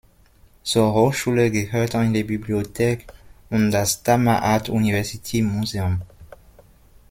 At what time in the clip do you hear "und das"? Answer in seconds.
3.51-4.01